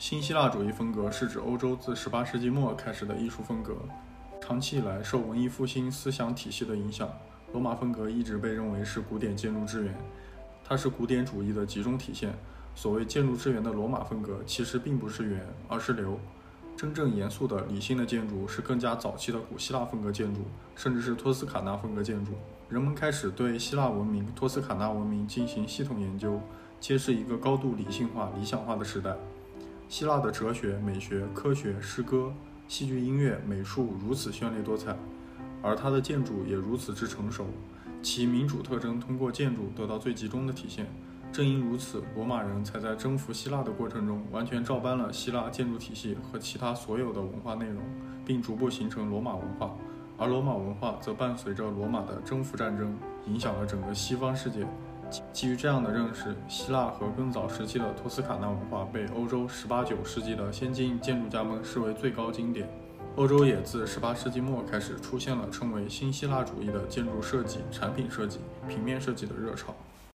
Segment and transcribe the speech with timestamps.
[0.00, 3.76] 新希腊主义风格是指欧洲自18世纪末开始的艺术风格，
[4.40, 7.06] 长期以来受文艺复兴思想体系的影响，
[7.52, 9.94] 罗马风格一直被认为是古典建筑之源，
[10.64, 12.32] 它是古典主义的集中体现。
[12.74, 16.18] 所谓建筑之源的罗马风格，其实并不是源，而是流。
[16.74, 20.40] 真正严肃的、理性的建筑是更加早期的古希腊风格建筑，
[20.74, 22.32] 甚至是托斯卡纳风格建筑。
[22.70, 26.40] 人们开始对希腊文明、托斯卡纳文明进行系统研究，
[26.80, 29.14] 揭示一个高度理性化、理想化的时代。
[29.90, 32.32] 希腊的哲学、美学、科学、诗歌、
[32.68, 34.96] 戏剧、音乐、美术如此绚丽多彩，
[35.60, 37.44] 而它的建筑也如此之成熟，
[38.00, 40.86] 其民主特征通过建筑得到最集中的体现。
[41.32, 47.82] 正因如此，罗马人才在征服希腊的过程中完全照搬了希腊建筑体系和其他所有的文化内容，
[48.24, 49.74] 并逐步形成罗马文化。
[50.16, 52.96] 而罗马文化则伴随着罗马的征服战争，
[53.26, 54.64] 影响了整个西方世界。
[55.32, 62.68] 基于这样的认识，希腊和更早时期的托斯卡纳文化被欧洲十八九世纪的先进建筑家们视为最高经典。
[63.16, 69.74] 欧洲也自十八世纪末开始出现了称为新希腊主义的建筑设计、产品设计、平面设计的热潮。